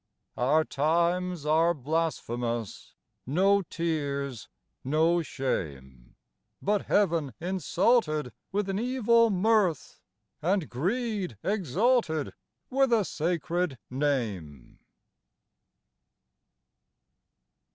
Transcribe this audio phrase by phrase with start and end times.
[0.35, 2.95] Our times are blasphemous:
[3.27, 4.49] no tears,
[4.83, 6.15] no shame,
[6.59, 10.01] But heaven insulted with an evil mirth
[10.41, 12.33] And greed exalted
[12.71, 14.79] with a sacred name.